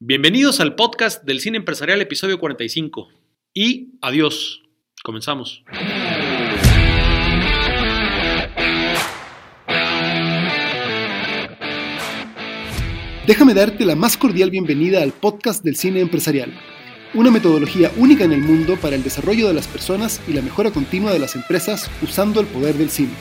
Bienvenidos 0.00 0.60
al 0.60 0.76
podcast 0.76 1.24
del 1.24 1.40
Cine 1.40 1.56
Empresarial, 1.56 2.00
episodio 2.00 2.38
45. 2.38 3.08
Y 3.52 3.98
adiós. 4.00 4.62
Comenzamos. 5.02 5.64
Déjame 13.26 13.54
darte 13.54 13.84
la 13.84 13.96
más 13.96 14.16
cordial 14.16 14.50
bienvenida 14.50 15.02
al 15.02 15.10
podcast 15.10 15.64
del 15.64 15.74
Cine 15.74 15.98
Empresarial, 15.98 16.54
una 17.14 17.32
metodología 17.32 17.90
única 17.96 18.22
en 18.22 18.30
el 18.30 18.40
mundo 18.40 18.76
para 18.76 18.94
el 18.94 19.02
desarrollo 19.02 19.48
de 19.48 19.54
las 19.54 19.66
personas 19.66 20.22
y 20.28 20.32
la 20.32 20.42
mejora 20.42 20.70
continua 20.70 21.12
de 21.12 21.18
las 21.18 21.34
empresas 21.34 21.90
usando 22.02 22.40
el 22.40 22.46
poder 22.46 22.76
del 22.76 22.90
cine. 22.90 23.14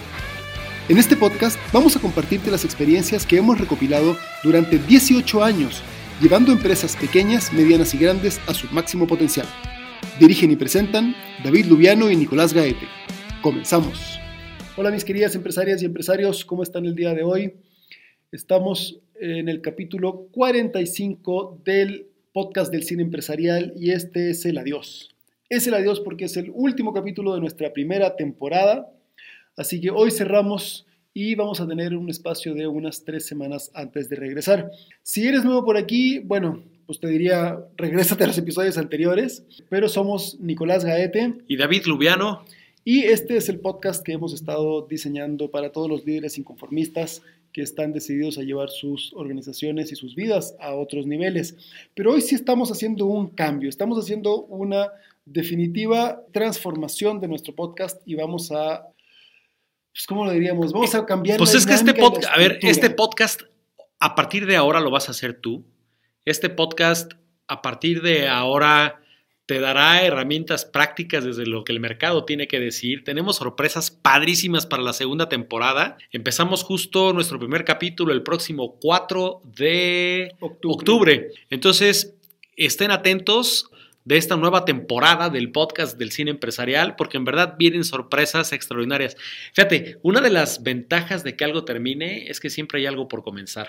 En 0.90 1.00
este 1.00 1.16
podcast 1.16 1.58
vamos 1.74 1.98
a 1.98 2.00
compartirte 2.00 2.52
las 2.52 2.66
experiencias 2.66 3.26
que 3.26 3.38
hemos 3.38 3.60
recopilado 3.60 4.16
durante 4.44 4.78
18 4.78 5.44
años 5.44 5.82
llevando 6.22 6.52
empresas 6.52 6.96
pequeñas, 6.96 7.54
medianas 7.54 7.94
y 7.94 8.00
grandes 8.00 8.42
a 8.48 8.54
su 8.54 8.68
máximo 8.74 9.06
potencial. 9.06 9.46
Dirigen 10.20 10.50
y 10.50 10.56
presentan 10.56 11.16
David 11.44 11.66
Lubiano 11.68 12.10
y 12.10 12.16
Nicolás 12.16 12.54
Gaete. 12.54 12.88
Comenzamos. 13.42 14.20
Hola 14.76 14.90
mis 14.90 15.06
queridas 15.06 15.36
empresarias 15.36 15.82
y 15.82 15.86
empresarios, 15.86 16.44
¿cómo 16.44 16.64
están 16.64 16.86
el 16.86 16.96
día 16.96 17.14
de 17.14 17.24
hoy? 17.24 17.54
Estamos 18.32 19.00
en 19.20 19.48
el 19.48 19.62
capítulo 19.62 20.28
45 20.32 21.62
del 21.64 22.08
podcast 22.34 22.72
del 22.72 22.84
cine 22.84 23.04
empresarial 23.04 23.74
y 23.76 23.92
este 23.92 24.32
es 24.32 24.44
el 24.46 24.58
adiós. 24.58 25.16
Es 25.50 25.68
el 25.68 25.76
adiós 25.76 26.00
porque 26.00 26.26
es 26.26 26.36
el 26.38 26.52
último 26.54 26.94
capítulo 26.94 27.36
de 27.36 27.42
nuestra 27.42 27.74
primera 27.74 28.16
temporada, 28.16 28.92
así 29.56 29.80
que 29.80 29.92
hoy 29.92 30.12
cerramos 30.12 30.88
y 31.20 31.34
vamos 31.34 31.60
a 31.60 31.68
tener 31.68 31.96
un 31.96 32.12
espacio 32.12 32.54
de 32.54 32.68
unas 32.68 33.04
tres 33.04 33.26
semanas 33.26 33.72
antes 33.74 34.08
de 34.08 34.18
regresar. 34.18 34.70
Si 35.02 35.28
eres 35.28 35.44
nuevo 35.44 35.66
por 35.66 35.76
aquí, 35.76 36.20
bueno, 36.20 36.64
pues 36.86 37.00
te 37.00 37.08
diría, 37.08 37.58
regrésate 37.76 38.24
a 38.24 38.28
los 38.28 38.38
episodios 38.38 38.78
anteriores, 38.78 39.44
pero 39.68 39.90
somos 39.90 40.40
Nicolás 40.40 40.86
Gaete 40.86 41.34
y 41.48 41.58
David 41.58 41.88
Lubiano. 41.88 42.46
Y 42.84 43.02
este 43.06 43.36
es 43.36 43.50
el 43.50 43.60
podcast 43.60 44.06
que 44.06 44.12
hemos 44.12 44.32
estado 44.32 44.86
diseñando 44.88 45.50
para 45.50 45.72
todos 45.72 45.90
los 45.90 46.06
líderes 46.06 46.38
inconformistas 46.38 47.24
que 47.52 47.64
están 47.64 47.94
decididos 47.94 48.38
a 48.38 48.44
llevar 48.44 48.70
sus 48.70 49.12
organizaciones 49.16 49.92
y 49.92 49.96
sus 49.96 50.14
vidas 50.14 50.56
a 50.60 50.76
otros 50.76 51.08
niveles. 51.08 51.56
Pero 51.96 52.14
hoy 52.14 52.22
sí 52.22 52.36
estamos 52.36 52.72
haciendo 52.72 53.08
un 53.08 53.30
cambio, 53.30 53.70
estamos 53.70 53.98
haciendo 53.98 54.44
una 54.44 54.92
definitiva 55.26 56.22
transformación 56.32 57.20
de 57.20 57.28
nuestro 57.28 57.56
podcast 57.56 58.04
y 58.06 58.14
vamos 58.14 58.52
a 58.52 58.88
pues, 59.98 60.06
¿cómo 60.06 60.26
lo 60.26 60.32
diríamos? 60.32 60.72
Vamos 60.72 60.94
a 60.94 61.08
cambiar. 61.08 61.40
Pues 61.40 61.56
es 61.56 61.66
que 61.66 61.74
este 61.74 61.96
podcast, 61.96 62.32
a 62.32 62.38
ver, 62.38 62.60
este 62.62 62.92
podcast, 62.92 63.42
a 64.00 64.14
partir 64.14 64.46
de 64.46 64.56
ahora 64.56 64.80
lo 64.80 64.92
vas 64.92 65.08
a 65.08 65.12
hacer 65.12 65.42
tú. 65.42 65.66
Este 66.24 66.52
podcast, 66.52 67.14
a 67.48 67.64
partir 67.64 68.04
de 68.04 68.28
ahora, 68.28 69.02
te 69.48 69.60
dará 69.60 70.04
herramientas 70.04 70.66
prácticas 70.66 71.26
desde 71.26 71.48
lo 71.48 71.64
que 71.64 71.74
el 71.74 71.80
mercado 71.80 72.26
tiene 72.26 72.48
que 72.48 72.60
decir. 72.60 73.04
Tenemos 73.06 73.38
sorpresas 73.38 73.90
padrísimas 73.90 74.68
para 74.68 74.84
la 74.84 74.94
segunda 74.94 75.30
temporada. 75.30 75.98
Empezamos 76.12 76.64
justo 76.64 77.12
nuestro 77.12 77.40
primer 77.40 77.66
capítulo 77.66 78.14
el 78.14 78.22
próximo 78.22 78.78
4 78.80 79.42
de 79.46 80.32
octubre. 80.40 81.32
Entonces, 81.50 82.14
estén 82.56 82.92
atentos 82.92 83.72
de 84.08 84.16
esta 84.16 84.38
nueva 84.38 84.64
temporada 84.64 85.30
del 85.30 85.52
podcast 85.52 85.98
del 85.98 86.12
cine 86.12 86.32
empresarial, 86.32 86.96
porque 86.96 87.18
en 87.18 87.26
verdad 87.26 87.56
vienen 87.60 87.84
sorpresas 87.84 88.54
extraordinarias. 88.54 89.18
Fíjate, 89.54 90.00
una 90.02 90.22
de 90.22 90.30
las 90.30 90.64
ventajas 90.64 91.26
de 91.26 91.36
que 91.36 91.44
algo 91.44 91.66
termine 91.66 92.30
es 92.30 92.40
que 92.40 92.50
siempre 92.50 92.80
hay 92.80 92.86
algo 92.86 93.10
por 93.10 93.22
comenzar. 93.22 93.68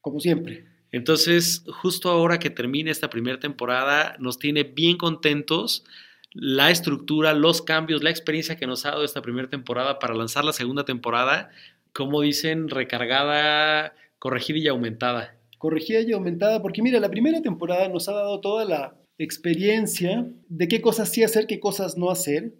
Como 0.00 0.18
siempre. 0.18 0.64
Entonces, 0.90 1.62
justo 1.80 2.10
ahora 2.10 2.40
que 2.40 2.50
termine 2.50 2.90
esta 2.90 3.08
primera 3.08 3.38
temporada, 3.38 4.16
nos 4.18 4.40
tiene 4.40 4.64
bien 4.64 4.96
contentos 4.96 5.84
la 6.32 6.72
estructura, 6.72 7.32
los 7.32 7.62
cambios, 7.62 8.02
la 8.02 8.10
experiencia 8.10 8.56
que 8.56 8.66
nos 8.66 8.84
ha 8.84 8.90
dado 8.90 9.04
esta 9.04 9.22
primera 9.22 9.48
temporada 9.48 10.00
para 10.00 10.14
lanzar 10.14 10.44
la 10.44 10.52
segunda 10.52 10.84
temporada, 10.84 11.50
como 11.92 12.20
dicen, 12.22 12.68
recargada, 12.68 13.94
corregida 14.18 14.58
y 14.58 14.66
aumentada. 14.66 15.36
Corregida 15.56 16.00
y 16.00 16.10
aumentada, 16.10 16.60
porque 16.62 16.82
mira, 16.82 16.98
la 16.98 17.10
primera 17.10 17.40
temporada 17.42 17.88
nos 17.88 18.08
ha 18.08 18.12
dado 18.12 18.40
toda 18.40 18.64
la 18.64 18.96
experiencia 19.18 20.30
de 20.48 20.68
qué 20.68 20.80
cosas 20.80 21.10
sí 21.10 21.22
hacer, 21.22 21.46
qué 21.46 21.60
cosas 21.60 21.96
no 21.98 22.10
hacer. 22.10 22.54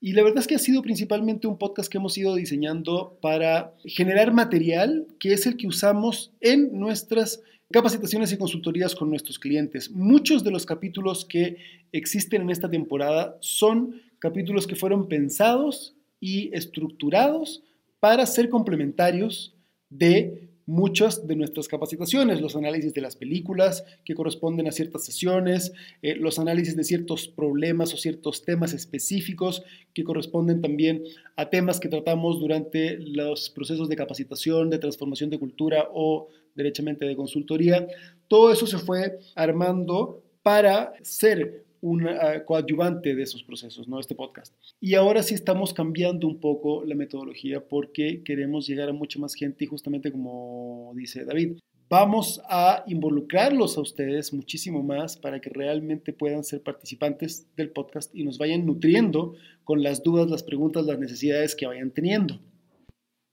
Y 0.00 0.12
la 0.12 0.22
verdad 0.22 0.38
es 0.38 0.46
que 0.46 0.54
ha 0.54 0.60
sido 0.60 0.82
principalmente 0.82 1.46
un 1.46 1.58
podcast 1.58 1.90
que 1.90 1.98
hemos 1.98 2.16
ido 2.16 2.34
diseñando 2.34 3.18
para 3.20 3.74
generar 3.84 4.32
material 4.32 5.06
que 5.18 5.32
es 5.34 5.46
el 5.46 5.56
que 5.56 5.66
usamos 5.66 6.32
en 6.40 6.78
nuestras 6.78 7.42
capacitaciones 7.70 8.32
y 8.32 8.38
consultorías 8.38 8.94
con 8.94 9.10
nuestros 9.10 9.38
clientes. 9.38 9.90
Muchos 9.90 10.42
de 10.42 10.50
los 10.50 10.64
capítulos 10.64 11.24
que 11.24 11.58
existen 11.92 12.42
en 12.42 12.50
esta 12.50 12.70
temporada 12.70 13.36
son 13.40 14.00
capítulos 14.18 14.66
que 14.66 14.76
fueron 14.76 15.06
pensados 15.06 15.94
y 16.18 16.54
estructurados 16.54 17.62
para 18.00 18.26
ser 18.26 18.48
complementarios 18.48 19.54
de 19.88 20.49
muchas 20.70 21.26
de 21.26 21.34
nuestras 21.34 21.66
capacitaciones, 21.66 22.40
los 22.40 22.54
análisis 22.54 22.94
de 22.94 23.00
las 23.00 23.16
películas 23.16 23.84
que 24.04 24.14
corresponden 24.14 24.68
a 24.68 24.72
ciertas 24.72 25.04
sesiones, 25.04 25.72
eh, 26.00 26.14
los 26.14 26.38
análisis 26.38 26.76
de 26.76 26.84
ciertos 26.84 27.26
problemas 27.26 27.92
o 27.92 27.96
ciertos 27.96 28.44
temas 28.44 28.72
específicos 28.72 29.64
que 29.92 30.04
corresponden 30.04 30.60
también 30.60 31.02
a 31.34 31.50
temas 31.50 31.80
que 31.80 31.88
tratamos 31.88 32.38
durante 32.38 32.98
los 32.98 33.50
procesos 33.50 33.88
de 33.88 33.96
capacitación, 33.96 34.70
de 34.70 34.78
transformación 34.78 35.28
de 35.28 35.40
cultura 35.40 35.88
o 35.92 36.28
derechamente 36.54 37.04
de 37.04 37.16
consultoría. 37.16 37.88
Todo 38.28 38.52
eso 38.52 38.66
se 38.66 38.78
fue 38.78 39.18
armando 39.34 40.22
para 40.42 40.92
ser 41.02 41.64
un 41.80 42.06
ah, 42.08 42.44
coadyuvante 42.44 43.14
de 43.14 43.22
esos 43.22 43.42
procesos, 43.42 43.88
¿no? 43.88 43.98
Este 43.98 44.14
podcast. 44.14 44.54
Y 44.80 44.94
ahora 44.94 45.22
sí 45.22 45.34
estamos 45.34 45.72
cambiando 45.72 46.26
un 46.26 46.40
poco 46.40 46.84
la 46.84 46.94
metodología 46.94 47.66
porque 47.66 48.22
queremos 48.22 48.66
llegar 48.66 48.88
a 48.88 48.92
mucha 48.92 49.18
más 49.18 49.34
gente 49.34 49.64
y 49.64 49.68
justamente 49.68 50.12
como 50.12 50.92
dice 50.94 51.24
David, 51.24 51.58
vamos 51.88 52.40
a 52.48 52.84
involucrarlos 52.86 53.76
a 53.76 53.80
ustedes 53.80 54.32
muchísimo 54.32 54.82
más 54.82 55.16
para 55.16 55.40
que 55.40 55.50
realmente 55.50 56.12
puedan 56.12 56.44
ser 56.44 56.62
participantes 56.62 57.46
del 57.56 57.70
podcast 57.70 58.14
y 58.14 58.22
nos 58.24 58.38
vayan 58.38 58.64
nutriendo 58.64 59.34
con 59.64 59.82
las 59.82 60.02
dudas, 60.02 60.30
las 60.30 60.44
preguntas, 60.44 60.86
las 60.86 60.98
necesidades 60.98 61.56
que 61.56 61.66
vayan 61.66 61.90
teniendo. 61.90 62.38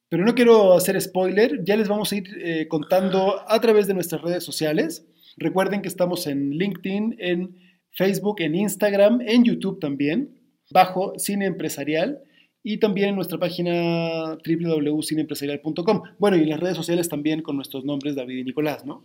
Pero 0.09 0.25
no 0.25 0.35
quiero 0.35 0.73
hacer 0.73 0.99
spoiler, 1.01 1.63
ya 1.65 1.75
les 1.75 1.87
vamos 1.89 2.11
a 2.11 2.15
ir 2.15 2.29
eh, 2.41 2.67
contando 2.67 3.41
a 3.47 3.59
través 3.59 3.87
de 3.87 3.93
nuestras 3.93 4.21
redes 4.21 4.43
sociales. 4.43 5.05
Recuerden 5.35 5.81
que 5.81 5.89
estamos 5.89 6.25
en 6.27 6.51
LinkedIn, 6.51 7.17
en 7.19 7.66
Facebook, 7.97 8.41
en 8.41 8.53
Instagram, 8.55 9.21
en 9.21 9.43
YouTube 9.43 9.79
también, 9.79 10.39
bajo 10.69 11.13
Cine 11.17 11.47
Empresarial 11.47 12.19
y 12.63 12.77
también 12.77 13.09
en 13.09 13.15
nuestra 13.15 13.39
página 13.39 14.37
www.cineempresarial.com. 14.45 16.03
Bueno, 16.19 16.37
y 16.37 16.41
en 16.41 16.49
las 16.49 16.59
redes 16.59 16.77
sociales 16.77 17.09
también 17.09 17.41
con 17.41 17.55
nuestros 17.55 17.85
nombres 17.85 18.15
David 18.15 18.37
y 18.37 18.43
Nicolás, 18.43 18.85
¿no? 18.85 19.03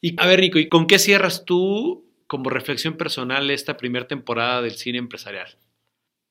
Y 0.00 0.14
a 0.18 0.26
ver, 0.26 0.40
Nico, 0.40 0.58
¿y 0.58 0.68
con 0.68 0.86
qué 0.86 0.98
cierras 0.98 1.44
tú 1.44 2.06
como 2.26 2.48
reflexión 2.48 2.96
personal 2.96 3.50
esta 3.50 3.76
primera 3.76 4.06
temporada 4.06 4.62
del 4.62 4.72
cine 4.72 4.98
empresarial? 4.98 5.48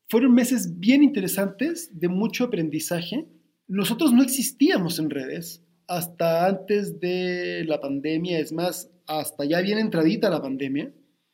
Fueron 0.08 0.34
meses 0.34 0.80
bien 0.80 1.04
interesantes, 1.04 2.00
de 2.00 2.08
mucho 2.08 2.46
aprendizaje. 2.46 3.28
Nosotros 3.68 4.14
no 4.14 4.24
existíamos 4.24 4.98
en 4.98 5.12
redes 5.12 5.64
hasta 5.88 6.48
antes 6.48 7.00
de 7.00 7.66
la 7.68 7.80
pandemia, 7.80 8.40
es 8.40 8.52
más, 8.52 8.90
hasta 9.06 9.46
ya 9.46 9.62
bien 9.62 9.78
entradita 9.78 10.30
la 10.30 10.42
pandemia. 10.42 10.92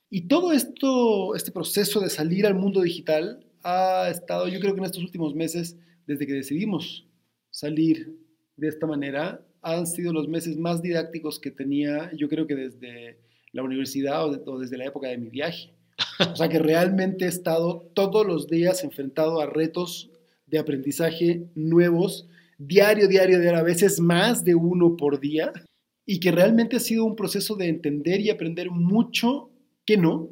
Y 0.09 0.27
todo 0.27 0.51
esto, 0.51 1.35
este 1.35 1.51
proceso 1.51 1.99
de 1.99 2.09
salir 2.09 2.45
al 2.45 2.55
mundo 2.55 2.81
digital 2.81 3.45
ha 3.63 4.09
estado, 4.09 4.47
yo 4.47 4.59
creo 4.59 4.73
que 4.73 4.79
en 4.79 4.85
estos 4.85 5.03
últimos 5.03 5.33
meses, 5.33 5.77
desde 6.05 6.27
que 6.27 6.33
decidimos 6.33 7.07
salir 7.49 8.15
de 8.55 8.67
esta 8.67 8.85
manera, 8.85 9.45
han 9.61 9.87
sido 9.87 10.13
los 10.13 10.27
meses 10.27 10.57
más 10.57 10.81
didácticos 10.81 11.39
que 11.39 11.49
tenía, 11.49 12.11
yo 12.15 12.29
creo 12.29 12.45
que 12.45 12.55
desde 12.55 13.17
la 13.51 13.63
universidad 13.63 14.23
o, 14.25 14.59
desde 14.59 14.77
la 14.77 14.85
época 14.85 15.07
de 15.07 15.17
mi 15.17 15.29
viaje. 15.29 15.71
O 16.31 16.35
sea 16.35 16.49
que 16.49 16.59
realmente 16.59 17.25
he 17.25 17.27
estado 17.27 17.89
todos 17.93 18.27
los 18.27 18.47
días 18.47 18.83
enfrentado 18.83 19.41
a 19.41 19.47
retos 19.47 20.11
de 20.45 20.59
aprendizaje 20.59 21.47
nuevos, 21.55 22.27
diario, 22.59 23.07
diario, 23.07 23.39
diario, 23.39 23.59
a 23.59 23.63
veces 23.63 23.99
más 23.99 24.43
de 24.43 24.55
uno 24.55 24.95
por 24.95 25.19
día, 25.19 25.51
y 26.05 26.19
que 26.19 26.31
realmente 26.31 26.75
ha 26.75 26.79
sido 26.79 27.05
un 27.05 27.15
proceso 27.15 27.55
de 27.55 27.67
entender 27.67 28.21
y 28.21 28.29
aprender 28.29 28.69
mucho 28.69 29.49
que 29.85 29.97
no, 29.97 30.29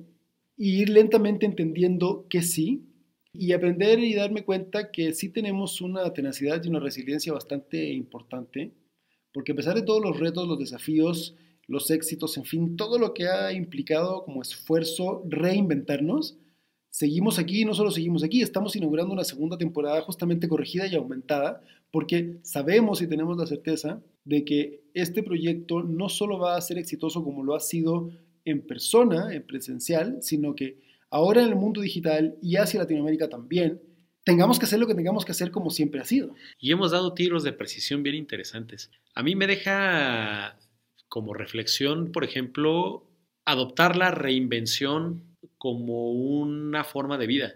y 0.58 0.82
ir 0.82 0.90
lentamente 0.90 1.46
entendiendo 1.46 2.28
que 2.30 2.42
sí, 2.42 2.86
y 3.34 3.54
aprender 3.54 4.00
y 4.00 4.14
darme 4.14 4.44
cuenta 4.44 4.92
que 4.92 5.14
sí 5.14 5.30
tenemos 5.30 5.82
una 5.82 6.14
tenacidad 6.14 6.64
y 6.64 6.70
una 6.70 6.80
resiliencia 6.80 7.34
bastante 7.34 7.92
importante, 7.92 8.74
porque 9.34 9.54
a 9.54 9.56
pesar 9.56 9.76
de 9.76 9.82
todos 9.82 10.04
los 10.04 10.20
retos, 10.20 10.48
los 10.48 10.60
desafíos, 10.60 11.36
los 11.68 11.90
éxitos, 11.90 12.38
en 12.38 12.46
fin, 12.46 12.76
todo 12.76 13.00
lo 13.00 13.14
que 13.14 13.28
ha 13.28 13.52
implicado 13.52 14.24
como 14.24 14.42
esfuerzo 14.42 15.24
reinventarnos, 15.28 16.38
seguimos 16.92 17.40
aquí, 17.40 17.66
no 17.66 17.74
solo 17.74 17.90
seguimos 17.90 18.24
aquí, 18.24 18.44
estamos 18.44 18.76
inaugurando 18.76 19.14
una 19.14 19.24
segunda 19.24 19.58
temporada 19.58 20.02
justamente 20.02 20.48
corregida 20.48 20.86
y 20.86 20.96
aumentada, 20.96 21.62
porque 21.90 22.38
sabemos 22.44 23.02
y 23.02 23.08
tenemos 23.08 23.38
la 23.38 23.48
certeza 23.48 24.04
de 24.26 24.46
que 24.46 24.84
este 24.94 25.24
proyecto 25.24 25.82
no 25.82 26.10
solo 26.10 26.38
va 26.38 26.56
a 26.56 26.62
ser 26.62 26.78
exitoso 26.78 27.24
como 27.24 27.44
lo 27.44 27.56
ha 27.56 27.60
sido 27.60 28.12
en 28.46 28.66
persona, 28.66 29.34
en 29.34 29.44
presencial, 29.44 30.18
sino 30.22 30.56
que 30.56 30.80
ahora 31.10 31.44
en 31.44 31.50
el 31.50 31.56
mundo 31.56 31.82
digital 31.82 32.36
y 32.42 32.58
hacia 32.58 32.80
Latinoamérica 32.80 33.30
también, 33.30 33.82
tengamos 34.24 34.58
que 34.58 34.66
hacer 34.66 34.80
lo 34.80 34.88
que 34.88 34.96
tengamos 34.96 35.26
que 35.26 35.32
hacer 35.32 35.52
como 35.52 35.70
siempre 35.70 36.02
ha 36.02 36.06
sido. 36.06 36.34
Y 36.60 36.72
hemos 36.72 36.92
dado 36.92 37.14
tiros 37.14 37.44
de 37.44 37.54
precisión 37.54 38.04
bien 38.04 38.16
interesantes. 38.16 38.90
A 39.14 39.24
mí 39.24 39.36
me 39.36 39.48
deja 39.48 40.58
como 41.10 41.36
reflexión, 41.36 42.12
por 42.12 42.24
ejemplo, 42.24 43.08
adoptar 43.46 43.96
la 43.96 44.10
reinvención 44.10 45.24
como 45.58 46.12
una 46.12 46.84
forma 46.84 47.18
de 47.18 47.28
vida. 47.28 47.56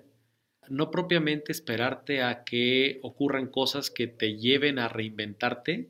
No 0.70 0.92
propiamente 0.92 1.52
esperarte 1.52 2.22
a 2.22 2.44
que 2.44 3.00
ocurran 3.02 3.48
cosas 3.48 3.90
que 3.90 4.06
te 4.06 4.38
lleven 4.38 4.78
a 4.78 4.90
reinventarte, 4.90 5.90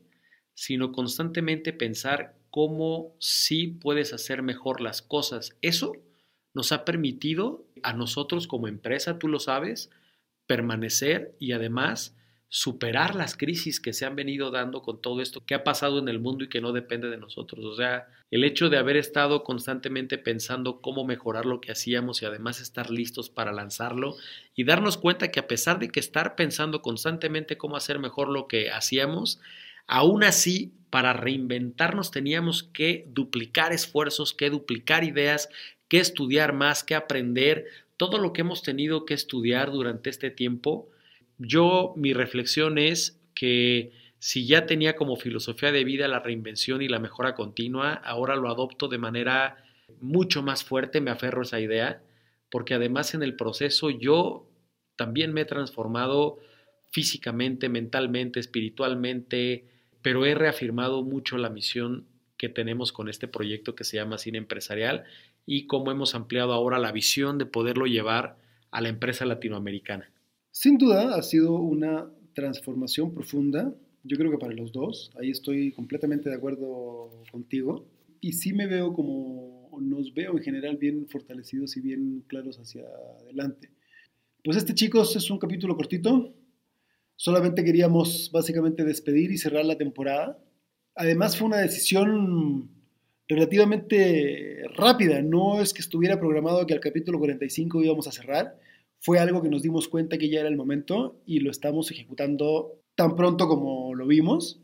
sino 0.54 0.92
constantemente 0.92 1.72
pensar 1.72 2.37
cómo 2.50 3.14
sí 3.18 3.68
puedes 3.68 4.12
hacer 4.12 4.42
mejor 4.42 4.80
las 4.80 5.02
cosas. 5.02 5.56
Eso 5.62 5.92
nos 6.54 6.72
ha 6.72 6.84
permitido 6.84 7.66
a 7.82 7.92
nosotros 7.92 8.46
como 8.46 8.68
empresa, 8.68 9.18
tú 9.18 9.28
lo 9.28 9.40
sabes, 9.40 9.90
permanecer 10.46 11.36
y 11.38 11.52
además 11.52 12.16
superar 12.50 13.14
las 13.14 13.36
crisis 13.36 13.78
que 13.78 13.92
se 13.92 14.06
han 14.06 14.16
venido 14.16 14.50
dando 14.50 14.80
con 14.80 15.02
todo 15.02 15.20
esto 15.20 15.44
que 15.44 15.54
ha 15.54 15.64
pasado 15.64 15.98
en 15.98 16.08
el 16.08 16.18
mundo 16.18 16.44
y 16.44 16.48
que 16.48 16.62
no 16.62 16.72
depende 16.72 17.10
de 17.10 17.18
nosotros. 17.18 17.62
O 17.64 17.76
sea, 17.76 18.08
el 18.30 18.42
hecho 18.42 18.70
de 18.70 18.78
haber 18.78 18.96
estado 18.96 19.44
constantemente 19.44 20.16
pensando 20.16 20.80
cómo 20.80 21.04
mejorar 21.04 21.44
lo 21.44 21.60
que 21.60 21.72
hacíamos 21.72 22.22
y 22.22 22.24
además 22.24 22.60
estar 22.60 22.90
listos 22.90 23.28
para 23.28 23.52
lanzarlo 23.52 24.16
y 24.54 24.64
darnos 24.64 24.96
cuenta 24.96 25.30
que 25.30 25.40
a 25.40 25.46
pesar 25.46 25.78
de 25.78 25.90
que 25.90 26.00
estar 26.00 26.36
pensando 26.36 26.80
constantemente 26.80 27.58
cómo 27.58 27.76
hacer 27.76 27.98
mejor 27.98 28.28
lo 28.28 28.48
que 28.48 28.70
hacíamos, 28.70 29.40
aún 29.86 30.24
así, 30.24 30.72
para 30.90 31.12
reinventarnos 31.12 32.10
teníamos 32.10 32.62
que 32.62 33.06
duplicar 33.08 33.72
esfuerzos, 33.72 34.34
que 34.34 34.50
duplicar 34.50 35.04
ideas, 35.04 35.48
que 35.88 35.98
estudiar 36.00 36.52
más, 36.52 36.84
que 36.84 36.94
aprender, 36.94 37.66
todo 37.96 38.18
lo 38.18 38.32
que 38.32 38.42
hemos 38.42 38.62
tenido 38.62 39.04
que 39.06 39.14
estudiar 39.14 39.70
durante 39.70 40.10
este 40.10 40.30
tiempo 40.30 40.88
yo, 41.38 41.94
mi 41.96 42.12
reflexión 42.12 42.78
es 42.78 43.20
que 43.34 43.92
si 44.18 44.46
ya 44.46 44.66
tenía 44.66 44.96
como 44.96 45.16
filosofía 45.16 45.70
de 45.70 45.84
vida 45.84 46.08
la 46.08 46.18
reinvención 46.18 46.82
y 46.82 46.88
la 46.88 46.98
mejora 46.98 47.34
continua, 47.34 47.92
ahora 47.92 48.34
lo 48.34 48.50
adopto 48.50 48.88
de 48.88 48.98
manera 48.98 49.64
mucho 50.00 50.42
más 50.42 50.64
fuerte, 50.64 51.00
me 51.00 51.12
aferro 51.12 51.40
a 51.40 51.44
esa 51.44 51.60
idea, 51.60 52.02
porque 52.50 52.74
además 52.74 53.14
en 53.14 53.22
el 53.22 53.36
proceso 53.36 53.90
yo 53.90 54.48
también 54.96 55.32
me 55.32 55.42
he 55.42 55.44
transformado 55.44 56.38
físicamente, 56.90 57.68
mentalmente, 57.68 58.40
espiritualmente, 58.40 59.64
pero 60.02 60.24
he 60.26 60.34
reafirmado 60.34 61.02
mucho 61.02 61.38
la 61.38 61.50
misión 61.50 62.06
que 62.36 62.48
tenemos 62.48 62.92
con 62.92 63.08
este 63.08 63.28
proyecto 63.28 63.74
que 63.74 63.84
se 63.84 63.96
llama 63.96 64.18
Cine 64.18 64.38
Empresarial 64.38 65.04
y 65.44 65.66
cómo 65.66 65.90
hemos 65.90 66.14
ampliado 66.14 66.52
ahora 66.52 66.78
la 66.78 66.92
visión 66.92 67.38
de 67.38 67.46
poderlo 67.46 67.86
llevar 67.86 68.36
a 68.70 68.80
la 68.80 68.88
empresa 68.88 69.24
latinoamericana. 69.24 70.10
Sin 70.50 70.78
duda 70.78 71.14
ha 71.16 71.22
sido 71.22 71.54
una 71.54 72.10
transformación 72.34 73.12
profunda, 73.12 73.74
yo 74.04 74.16
creo 74.16 74.30
que 74.30 74.38
para 74.38 74.54
los 74.54 74.72
dos, 74.72 75.10
ahí 75.20 75.30
estoy 75.30 75.72
completamente 75.72 76.30
de 76.30 76.36
acuerdo 76.36 77.24
contigo, 77.32 77.86
y 78.20 78.32
sí 78.32 78.52
me 78.52 78.66
veo 78.66 78.92
como, 78.92 79.70
nos 79.80 80.14
veo 80.14 80.32
en 80.36 80.42
general 80.42 80.76
bien 80.76 81.06
fortalecidos 81.08 81.76
y 81.76 81.80
bien 81.80 82.24
claros 82.26 82.58
hacia 82.58 82.82
adelante. 83.20 83.70
Pues 84.44 84.56
este 84.56 84.74
chicos 84.74 85.14
es 85.16 85.30
un 85.30 85.38
capítulo 85.38 85.76
cortito, 85.76 86.34
solamente 87.18 87.64
queríamos 87.64 88.30
básicamente 88.32 88.84
despedir 88.84 89.32
y 89.32 89.38
cerrar 89.38 89.64
la 89.64 89.76
temporada. 89.76 90.38
Además 90.94 91.36
fue 91.36 91.48
una 91.48 91.58
decisión 91.58 92.70
relativamente 93.26 94.62
rápida, 94.74 95.20
no 95.20 95.60
es 95.60 95.74
que 95.74 95.82
estuviera 95.82 96.18
programado 96.18 96.64
que 96.66 96.74
al 96.74 96.80
capítulo 96.80 97.18
45 97.18 97.82
íbamos 97.82 98.06
a 98.06 98.12
cerrar, 98.12 98.56
fue 99.00 99.18
algo 99.18 99.42
que 99.42 99.50
nos 99.50 99.62
dimos 99.62 99.88
cuenta 99.88 100.16
que 100.16 100.30
ya 100.30 100.40
era 100.40 100.48
el 100.48 100.56
momento 100.56 101.20
y 101.26 101.40
lo 101.40 101.50
estamos 101.50 101.90
ejecutando 101.90 102.80
tan 102.94 103.16
pronto 103.16 103.48
como 103.48 103.94
lo 103.94 104.06
vimos. 104.06 104.60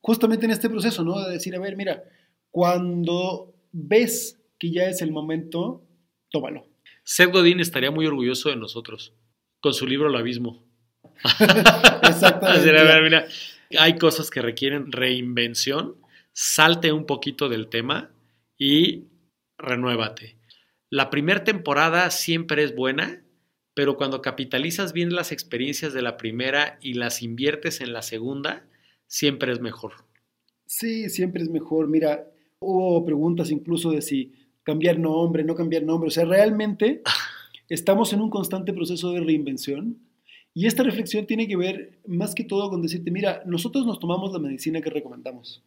Justamente 0.00 0.46
en 0.46 0.52
este 0.52 0.70
proceso, 0.70 1.04
¿no? 1.04 1.20
De 1.20 1.32
decir, 1.32 1.54
a 1.54 1.60
ver, 1.60 1.76
mira, 1.76 2.04
cuando 2.50 3.54
ves 3.72 4.40
que 4.58 4.70
ya 4.70 4.88
es 4.88 5.02
el 5.02 5.10
momento, 5.10 5.84
tómalo. 6.30 6.66
Seth 7.02 7.32
Godin 7.32 7.60
estaría 7.60 7.90
muy 7.90 8.06
orgulloso 8.06 8.50
de 8.50 8.56
nosotros 8.56 9.14
con 9.60 9.74
su 9.74 9.86
libro 9.86 10.08
El 10.08 10.16
Abismo. 10.16 10.67
Exactamente. 12.02 13.02
mira, 13.02 13.26
hay 13.78 13.98
cosas 13.98 14.30
que 14.30 14.42
requieren 14.42 14.92
reinvención. 14.92 15.96
Salte 16.32 16.92
un 16.92 17.06
poquito 17.06 17.48
del 17.48 17.68
tema 17.68 18.10
y 18.56 19.04
renuévate. 19.58 20.36
La 20.90 21.10
primera 21.10 21.44
temporada 21.44 22.10
siempre 22.10 22.62
es 22.62 22.74
buena 22.74 23.22
pero 23.78 23.96
cuando 23.96 24.22
capitalizas 24.22 24.92
bien 24.92 25.14
las 25.14 25.30
experiencias 25.30 25.92
de 25.92 26.02
la 26.02 26.16
primera 26.16 26.80
y 26.82 26.94
las 26.94 27.22
inviertes 27.22 27.80
en 27.80 27.92
la 27.92 28.02
segunda, 28.02 28.66
siempre 29.06 29.52
es 29.52 29.60
mejor. 29.60 29.92
Sí, 30.66 31.08
siempre 31.10 31.44
es 31.44 31.48
mejor. 31.48 31.86
Mira, 31.86 32.28
hubo 32.58 33.04
preguntas 33.04 33.52
incluso 33.52 33.92
de 33.92 34.02
si 34.02 34.32
cambiar 34.64 34.98
nombre, 34.98 35.44
no 35.44 35.54
cambiar 35.54 35.84
nombre. 35.84 36.08
O 36.08 36.10
sea, 36.10 36.24
realmente 36.24 37.02
estamos 37.68 38.12
en 38.12 38.20
un 38.20 38.30
constante 38.30 38.72
proceso 38.72 39.12
de 39.12 39.20
reinvención 39.20 39.96
y 40.54 40.66
esta 40.66 40.82
reflexión 40.82 41.26
tiene 41.26 41.46
que 41.46 41.56
ver 41.56 42.00
más 42.06 42.34
que 42.34 42.44
todo 42.44 42.70
con 42.70 42.82
decirte, 42.82 43.10
mira, 43.10 43.42
nosotros 43.46 43.86
nos 43.86 44.00
tomamos 44.00 44.32
la 44.32 44.38
medicina 44.38 44.80
que 44.80 44.90
recomendamos. 44.90 45.62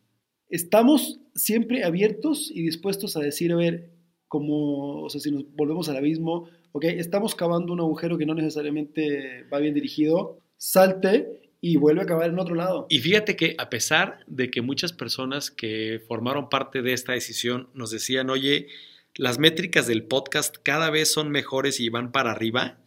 Estamos 0.50 1.22
siempre 1.34 1.84
abiertos 1.84 2.52
y 2.54 2.64
dispuestos 2.64 3.16
a 3.16 3.22
decir, 3.22 3.54
a 3.54 3.56
ver, 3.56 3.92
como, 4.28 5.04
o 5.04 5.10
sea, 5.10 5.22
si 5.22 5.32
nos 5.32 5.46
volvemos 5.56 5.88
al 5.90 5.98
abismo, 5.98 6.50
ok, 6.72 6.86
estamos 6.86 7.36
cavando 7.36 7.74
un 7.74 7.80
agujero 7.80 8.18
que 8.18 8.26
no 8.26 8.34
necesariamente 8.34 9.44
va 9.52 9.60
bien 9.60 9.74
dirigido, 9.74 10.40
salte 10.58 11.42
y 11.62 11.78
vuelve 11.78 12.02
a 12.02 12.06
cavar 12.06 12.30
en 12.30 12.40
otro 12.40 12.56
lado. 12.56 12.88
Y 12.90 13.00
fíjate 13.00 13.36
que 13.36 13.56
a 13.60 13.70
pesar 13.70 14.20
de 14.28 14.50
que 14.50 14.62
muchas 14.62 14.94
personas 14.94 15.52
que 15.52 16.02
formaron 16.08 16.50
parte 16.50 16.82
de 16.82 16.94
esta 16.94 17.14
decisión 17.14 17.70
nos 17.74 17.92
decían, 17.92 18.30
oye, 18.30 18.68
las 19.16 19.38
métricas 19.38 19.88
del 19.88 20.04
podcast 20.04 20.56
cada 20.64 20.90
vez 20.90 21.12
son 21.12 21.30
mejores 21.30 21.80
y 21.80 21.90
van 21.90 22.12
para 22.12 22.32
arriba, 22.32 22.81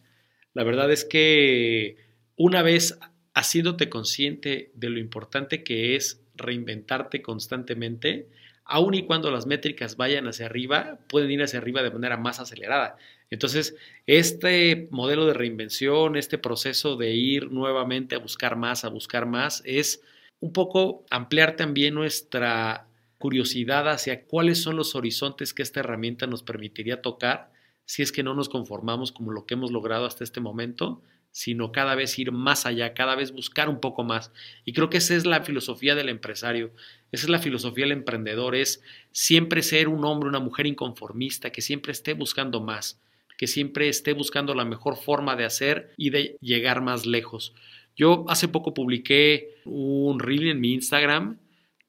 la 0.55 0.63
verdad 0.63 0.91
es 0.91 1.05
que 1.05 1.97
una 2.37 2.63
vez 2.63 2.97
haciéndote 3.35 3.89
consciente 3.89 4.71
de 4.73 4.89
lo 4.89 4.99
importante 4.99 5.63
que 5.63 5.95
es 5.95 6.23
reinventarte 6.35 7.21
constantemente, 7.21 8.29
aun 8.63 8.93
y 8.93 9.03
cuando 9.03 9.29
las 9.31 9.45
métricas 9.45 9.97
vayan 9.97 10.27
hacia 10.27 10.45
arriba, 10.47 10.97
pueden 11.07 11.29
ir 11.29 11.43
hacia 11.43 11.59
arriba 11.59 11.83
de 11.83 11.91
manera 11.91 12.17
más 12.17 12.39
acelerada. 12.39 12.97
Entonces, 13.29 13.75
este 14.07 14.87
modelo 14.91 15.25
de 15.25 15.33
reinvención, 15.33 16.15
este 16.15 16.37
proceso 16.37 16.95
de 16.95 17.13
ir 17.13 17.51
nuevamente 17.51 18.15
a 18.15 18.19
buscar 18.19 18.55
más, 18.55 18.85
a 18.85 18.89
buscar 18.89 19.25
más, 19.25 19.61
es 19.65 20.01
un 20.39 20.53
poco 20.53 21.05
ampliar 21.09 21.57
también 21.57 21.95
nuestra 21.95 22.87
curiosidad 23.17 23.89
hacia 23.89 24.23
cuáles 24.23 24.61
son 24.61 24.77
los 24.77 24.95
horizontes 24.95 25.53
que 25.53 25.63
esta 25.63 25.81
herramienta 25.81 26.27
nos 26.27 26.43
permitiría 26.43 27.01
tocar 27.01 27.54
si 27.85 28.01
es 28.01 28.11
que 28.11 28.23
no 28.23 28.33
nos 28.33 28.49
conformamos 28.49 29.11
como 29.11 29.31
lo 29.31 29.45
que 29.45 29.53
hemos 29.53 29.71
logrado 29.71 30.05
hasta 30.05 30.23
este 30.23 30.41
momento, 30.41 31.01
sino 31.31 31.71
cada 31.71 31.95
vez 31.95 32.17
ir 32.17 32.31
más 32.31 32.65
allá, 32.65 32.93
cada 32.93 33.15
vez 33.15 33.31
buscar 33.31 33.67
un 33.69 33.79
poco 33.79 34.03
más. 34.03 34.31
Y 34.63 34.73
creo 34.73 34.89
que 34.89 34.97
esa 34.97 35.15
es 35.15 35.25
la 35.25 35.43
filosofía 35.43 35.93
del 35.95 36.09
empresario, 36.09 36.71
esa 37.11 37.25
es 37.25 37.29
la 37.29 37.39
filosofía 37.39 37.85
del 37.85 37.91
emprendedor, 37.91 38.55
es 38.55 38.81
siempre 39.11 39.61
ser 39.61 39.89
un 39.89 40.05
hombre, 40.05 40.29
una 40.29 40.39
mujer 40.39 40.65
inconformista, 40.65 41.51
que 41.51 41.61
siempre 41.61 41.91
esté 41.91 42.13
buscando 42.13 42.61
más 42.61 43.01
que 43.37 43.47
siempre 43.47 43.89
esté 43.89 44.13
buscando 44.13 44.53
la 44.53 44.65
mejor 44.65 44.97
forma 44.97 45.35
de 45.35 45.45
hacer 45.45 45.91
y 45.97 46.09
de 46.09 46.37
llegar 46.41 46.81
más 46.81 47.05
lejos. 47.05 47.53
Yo 47.95 48.25
hace 48.27 48.47
poco 48.47 48.73
publiqué 48.73 49.55
un 49.65 50.19
reel 50.19 50.47
en 50.47 50.59
mi 50.59 50.73
Instagram 50.73 51.39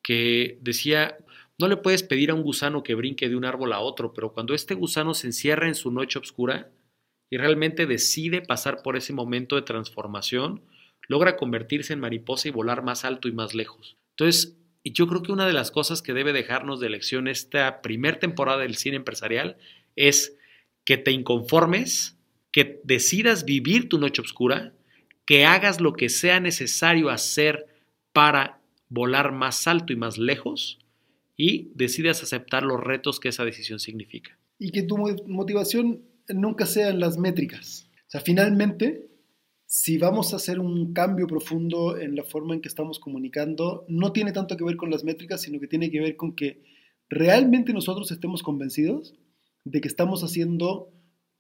que 0.03 0.59
decía, 0.61 1.17
no 1.59 1.69
le 1.69 1.77
puedes 1.77 2.03
pedir 2.03 2.31
a 2.31 2.35
un 2.35 2.43
gusano 2.43 2.83
que 2.83 2.95
brinque 2.95 3.29
de 3.29 3.37
un 3.37 3.45
árbol 3.45 3.73
a 3.73 3.81
otro, 3.81 4.13
pero 4.13 4.33
cuando 4.33 4.55
este 4.55 4.75
gusano 4.75 5.15
se 5.15 5.29
encierra 5.29 5.69
en 5.69 5.75
su 5.75 5.91
noche 5.91 6.19
oscura 6.19 6.71
y 7.31 7.39
realmente 7.39 7.87
decide 7.87 8.43
pasar 8.43 8.83
por 8.83 8.97
ese 8.97 9.13
momento 9.13 9.57
de 9.57 9.63
transformación, 9.63 10.63
logra 11.09 11.37
convertirse 11.37 11.93
en 11.93 12.01
mariposa 12.01 12.49
y 12.49 12.51
volar 12.51 12.83
más 12.83 13.05
alto 13.05 13.29
y 13.29 13.33
más 13.33 13.55
lejos. 13.55 13.97
Entonces, 14.11 14.57
yo 14.85 15.07
creo 15.07 15.23
que 15.23 15.33
una 15.33 15.47
de 15.47 15.53
las 15.53 15.71
cosas 15.71 16.03
que 16.03 16.13
debe 16.13 16.33
dejarnos 16.33 16.79
de 16.79 16.91
lección 16.91 17.27
esta 17.27 17.81
primera 17.81 18.19
temporada 18.19 18.59
del 18.59 18.77
cine 18.77 18.97
empresarial 18.97 19.57
es 19.97 20.37
que 20.85 20.99
te 20.99 21.11
inconformes, 21.11 22.19
que 22.53 22.81
decidas 22.85 23.45
vivir 23.45 23.89
tu 23.89 23.99
noche 23.99 24.23
oscura, 24.23 24.75
que 25.25 25.45
hagas 25.45 25.81
lo 25.81 25.95
que 25.95 26.09
sea 26.09 26.39
necesario 26.39 27.11
hacer 27.11 27.67
para 28.13 28.61
volar 28.89 29.33
más 29.33 29.67
alto 29.67 29.93
y 29.93 29.97
más 29.97 30.19
lejos 30.19 30.79
y 31.37 31.73
decidas 31.75 32.23
aceptar 32.23 32.63
los 32.63 32.81
retos 32.81 33.21
que 33.21 33.29
esa 33.29 33.45
decisión 33.45 33.79
significa. 33.79 34.39
Y 34.59 34.71
que 34.71 34.83
tu 34.83 34.97
motivación 35.27 36.03
nunca 36.29 36.67
sean 36.67 36.99
las 36.99 37.19
métricas. 37.19 37.91
sea, 38.09 38.21
finalmente, 38.21 39.11
si 39.67 39.99
vamos 39.99 40.33
a 40.33 40.37
hacer 40.37 40.59
un 40.61 40.93
cambio 40.93 41.27
profundo 41.27 41.99
en 41.99 42.17
la 42.17 42.25
forma 42.25 42.55
en 42.55 42.61
que 42.61 42.69
estamos 42.69 42.99
comunicando, 42.99 43.85
no 43.89 44.13
tiene 44.13 44.33
tanto 44.33 44.57
que 44.57 44.65
ver 44.65 44.77
con 44.77 44.91
las 44.91 45.05
métricas, 45.05 45.43
sino 45.43 45.61
que 45.61 45.67
tiene 45.67 45.91
que 45.91 46.01
ver 46.01 46.17
con 46.17 46.35
que 46.35 46.63
realmente 47.09 47.73
nosotros 47.73 48.11
estemos 48.11 48.43
convencidos 48.43 49.15
de 49.65 49.81
que 49.81 49.89
estamos 49.89 50.23
haciendo 50.23 50.93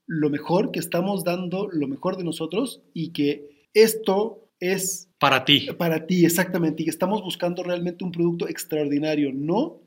lo 0.06 0.30
mejor, 0.30 0.72
que 0.72 0.78
estamos 0.78 1.24
dando 1.24 1.68
lo 1.72 1.88
mejor 1.88 2.16
de 2.16 2.24
nosotros 2.24 2.82
y 2.92 3.12
que 3.12 3.66
esto 3.72 4.50
es... 4.60 5.08
Para 5.18 5.44
ti. 5.44 5.68
Para 5.78 6.06
ti, 6.06 6.24
exactamente. 6.24 6.82
Y 6.82 6.86
que 6.86 6.90
estamos 6.90 7.22
buscando 7.22 7.62
realmente 7.62 8.04
un 8.04 8.12
producto 8.12 8.48
extraordinario, 8.48 9.32
no 9.32 9.86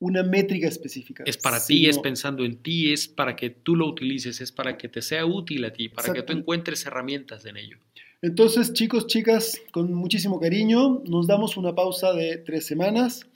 una 0.00 0.22
métrica 0.22 0.68
específica. 0.68 1.24
Es 1.26 1.36
para 1.36 1.64
ti, 1.64 1.88
es 1.88 1.98
pensando 1.98 2.44
en 2.44 2.62
ti, 2.62 2.92
es 2.92 3.08
para 3.08 3.34
que 3.34 3.50
tú 3.50 3.74
lo 3.74 3.86
utilices, 3.86 4.40
es 4.40 4.52
para 4.52 4.76
que 4.76 4.88
te 4.88 5.02
sea 5.02 5.26
útil 5.26 5.64
a 5.64 5.72
ti, 5.72 5.88
para 5.88 6.12
que 6.12 6.22
tú 6.22 6.32
encuentres 6.32 6.86
herramientas 6.86 7.44
en 7.46 7.56
ello. 7.56 7.78
Entonces, 8.22 8.72
chicos, 8.72 9.06
chicas, 9.06 9.60
con 9.70 9.92
muchísimo 9.94 10.40
cariño, 10.40 11.02
nos 11.04 11.26
damos 11.26 11.56
una 11.56 11.74
pausa 11.74 12.12
de 12.12 12.38
tres 12.38 12.66
semanas. 12.66 13.26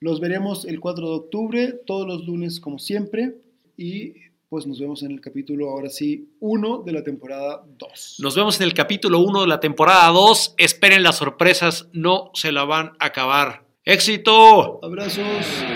Los 0.00 0.20
veremos 0.20 0.64
el 0.64 0.80
4 0.80 1.08
de 1.08 1.14
octubre, 1.14 1.80
todos 1.86 2.06
los 2.06 2.26
lunes 2.26 2.60
como 2.60 2.78
siempre. 2.78 3.36
Y 3.76 4.14
pues 4.48 4.66
nos 4.66 4.78
vemos 4.78 5.02
en 5.02 5.12
el 5.12 5.20
capítulo, 5.20 5.70
ahora 5.70 5.88
sí, 5.88 6.28
1 6.40 6.82
de 6.84 6.92
la 6.92 7.02
temporada 7.02 7.64
2. 7.78 8.16
Nos 8.20 8.36
vemos 8.36 8.60
en 8.60 8.66
el 8.66 8.74
capítulo 8.74 9.20
1 9.20 9.42
de 9.42 9.46
la 9.48 9.60
temporada 9.60 10.08
2. 10.08 10.54
Esperen 10.58 11.02
las 11.02 11.18
sorpresas, 11.18 11.88
no 11.92 12.30
se 12.34 12.52
la 12.52 12.64
van 12.64 12.92
a 12.98 13.06
acabar. 13.06 13.66
¡Éxito! 13.84 14.80
Abrazos. 14.82 15.73